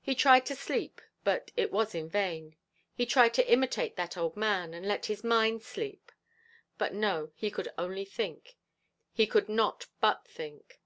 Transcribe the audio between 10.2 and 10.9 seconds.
think.